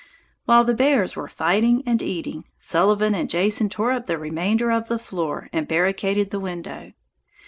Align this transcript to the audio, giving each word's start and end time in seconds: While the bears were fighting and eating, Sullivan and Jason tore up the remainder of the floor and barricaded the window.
While 0.45 0.63
the 0.63 0.73
bears 0.73 1.15
were 1.15 1.27
fighting 1.27 1.83
and 1.85 2.01
eating, 2.01 2.45
Sullivan 2.57 3.13
and 3.13 3.29
Jason 3.29 3.69
tore 3.69 3.91
up 3.91 4.07
the 4.07 4.17
remainder 4.17 4.71
of 4.71 4.87
the 4.87 4.97
floor 4.97 5.47
and 5.53 5.67
barricaded 5.67 6.31
the 6.31 6.39
window. 6.39 6.93